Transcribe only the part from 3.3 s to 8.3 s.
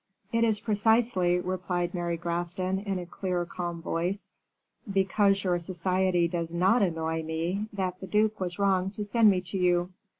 calm voice, "because your society does not annoy me, that the